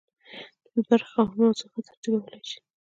د 0.03 0.03
بي 0.73 0.81
برخې 0.87 1.09
خاوند 1.11 1.37
موضوع 1.41 1.67
ښه 1.71 1.79
ترتیبولی 1.87 2.41
شي. 2.49 2.59